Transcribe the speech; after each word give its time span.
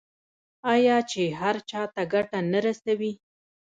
آیا 0.73 0.97
چې 1.11 1.21
هر 1.39 1.55
چا 1.69 1.81
ته 1.93 2.01
ګټه 2.13 2.39
نه 2.51 2.59
رسوي؟ 2.65 3.13